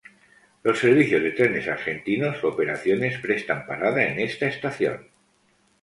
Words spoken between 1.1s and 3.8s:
de Trenes Argentinos Operaciones prestan